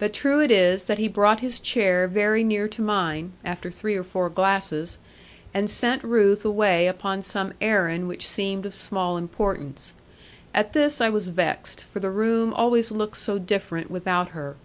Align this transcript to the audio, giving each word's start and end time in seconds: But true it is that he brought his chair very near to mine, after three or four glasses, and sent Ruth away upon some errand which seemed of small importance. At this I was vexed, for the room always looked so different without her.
But 0.00 0.12
true 0.12 0.40
it 0.40 0.50
is 0.50 0.82
that 0.86 0.98
he 0.98 1.06
brought 1.06 1.38
his 1.38 1.60
chair 1.60 2.08
very 2.08 2.42
near 2.42 2.66
to 2.66 2.82
mine, 2.82 3.34
after 3.44 3.70
three 3.70 3.94
or 3.94 4.02
four 4.02 4.28
glasses, 4.28 4.98
and 5.54 5.70
sent 5.70 6.02
Ruth 6.02 6.44
away 6.44 6.88
upon 6.88 7.22
some 7.22 7.52
errand 7.60 8.08
which 8.08 8.26
seemed 8.26 8.66
of 8.66 8.74
small 8.74 9.16
importance. 9.16 9.94
At 10.52 10.72
this 10.72 11.00
I 11.00 11.08
was 11.08 11.28
vexed, 11.28 11.84
for 11.84 12.00
the 12.00 12.10
room 12.10 12.52
always 12.52 12.90
looked 12.90 13.18
so 13.18 13.38
different 13.38 13.92
without 13.92 14.30
her. 14.30 14.56